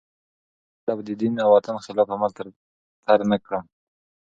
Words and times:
چي 0.03 0.03
هیڅکله 0.75 0.93
به 0.97 1.03
د 1.07 1.09
دین 1.21 1.33
او 1.43 1.49
وطن 1.55 1.75
خلاف 1.85 2.07
عمل 2.15 2.31
تر 2.37 2.47
نه 3.31 3.37
کړم 3.43 3.63